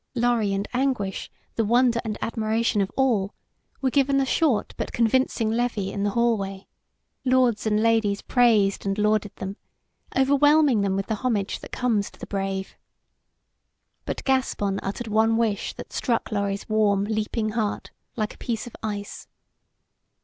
[0.15, 3.35] Lorry and Anguish, the wonder and admiration of all,
[3.83, 6.65] were given a short but convincing levee in the hallway.
[7.23, 9.57] Lords and ladies praised and lauded them,
[10.17, 12.75] overwhelming them with the homage that comes to the brave.
[14.05, 18.75] But Gaspon uttered one wish that struck Lorry's warm, leaping heart like a piece of
[18.81, 19.27] ice.